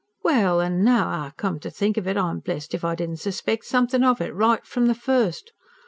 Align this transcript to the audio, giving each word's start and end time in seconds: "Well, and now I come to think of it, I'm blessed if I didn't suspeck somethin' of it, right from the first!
"Well, 0.23 0.59
and 0.59 0.83
now 0.83 1.07
I 1.09 1.31
come 1.37 1.59
to 1.59 1.69
think 1.69 1.95
of 1.95 2.07
it, 2.07 2.17
I'm 2.17 2.39
blessed 2.39 2.73
if 2.73 2.83
I 2.83 2.95
didn't 2.95 3.17
suspeck 3.17 3.63
somethin' 3.63 4.03
of 4.03 4.19
it, 4.19 4.33
right 4.33 4.65
from 4.65 4.87
the 4.87 4.95
first! 4.95 5.51